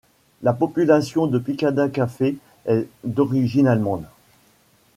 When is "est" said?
2.65-2.87